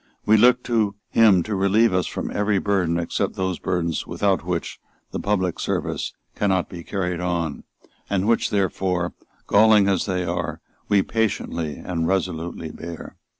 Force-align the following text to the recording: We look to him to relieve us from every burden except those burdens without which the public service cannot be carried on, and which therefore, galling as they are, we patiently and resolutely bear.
We 0.25 0.35
look 0.35 0.63
to 0.63 0.95
him 1.09 1.43
to 1.43 1.53
relieve 1.53 1.93
us 1.93 2.07
from 2.07 2.31
every 2.31 2.57
burden 2.57 2.97
except 2.97 3.35
those 3.35 3.59
burdens 3.59 4.07
without 4.07 4.43
which 4.43 4.79
the 5.11 5.19
public 5.19 5.59
service 5.59 6.15
cannot 6.35 6.69
be 6.69 6.83
carried 6.83 7.19
on, 7.19 7.65
and 8.09 8.27
which 8.27 8.49
therefore, 8.49 9.13
galling 9.45 9.87
as 9.87 10.07
they 10.07 10.25
are, 10.25 10.59
we 10.89 11.03
patiently 11.03 11.75
and 11.75 12.07
resolutely 12.07 12.71
bear. 12.71 13.15